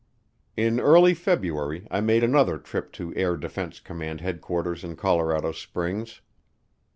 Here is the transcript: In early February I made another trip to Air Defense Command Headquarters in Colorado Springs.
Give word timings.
In 0.57 0.79
early 0.79 1.13
February 1.13 1.85
I 1.91 2.01
made 2.01 2.23
another 2.23 2.57
trip 2.57 2.91
to 2.93 3.13
Air 3.13 3.37
Defense 3.37 3.79
Command 3.79 4.19
Headquarters 4.19 4.83
in 4.83 4.95
Colorado 4.95 5.51
Springs. 5.51 6.21